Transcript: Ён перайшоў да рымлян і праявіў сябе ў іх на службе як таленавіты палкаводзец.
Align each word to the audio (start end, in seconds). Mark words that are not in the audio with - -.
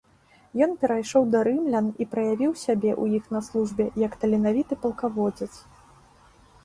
Ён 0.65 0.71
перайшоў 0.83 1.27
да 1.35 1.39
рымлян 1.47 1.91
і 2.05 2.07
праявіў 2.15 2.51
сябе 2.63 2.91
ў 3.01 3.21
іх 3.21 3.29
на 3.37 3.41
службе 3.51 3.85
як 4.07 4.13
таленавіты 4.25 4.73
палкаводзец. 4.87 5.51